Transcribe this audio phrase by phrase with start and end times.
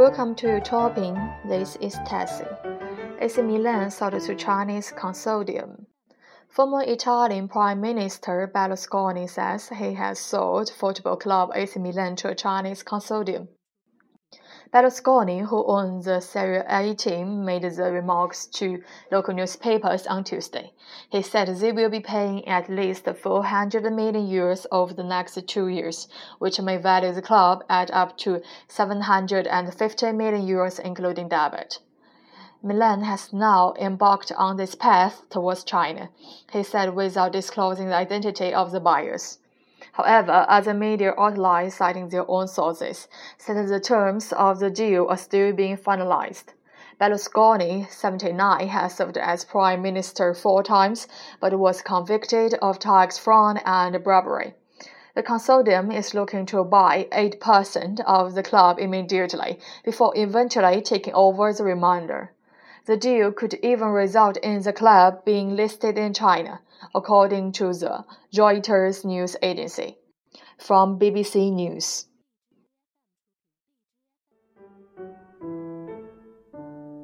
[0.00, 1.14] Welcome to Topping.
[1.46, 2.46] This is Tessie.
[3.20, 5.84] AC Milan sold to Chinese consortium.
[6.48, 12.34] Former Italian Prime Minister Berlusconi says he has sold football club AC Milan to a
[12.34, 13.48] Chinese consortium.
[14.72, 18.80] Berlusconi, who owns the Serie A team, made the remarks to
[19.10, 20.72] local newspapers on Tuesday.
[21.08, 25.66] He said they will be paying at least 400 million euros over the next two
[25.66, 26.06] years,
[26.38, 31.80] which may value the club at up to 750 million euros, including debit.
[32.62, 36.10] Milan has now embarked on this path towards China,
[36.52, 39.38] he said without disclosing the identity of the buyers.
[39.92, 43.08] However, other media outlets citing their own sources
[43.38, 46.54] said that the terms of the deal are still being finalized.
[47.00, 51.08] Berlusconi, 79, has served as prime minister four times,
[51.40, 54.54] but was convicted of tax fraud and bribery.
[55.14, 61.52] The consortium is looking to buy 8% of the club immediately before eventually taking over
[61.52, 62.32] the remainder.
[62.86, 66.60] The deal could even result in the club being listed in China,
[66.94, 69.98] according to the Reuters news agency.
[70.58, 72.06] From BBC News.